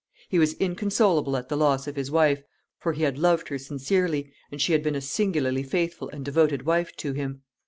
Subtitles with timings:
[0.29, 2.41] He was inconsolable at the loss of his wife,
[2.79, 6.63] for he had loved her sincerely, and she had been a singularly faithful and devoted
[6.63, 7.43] wife to him.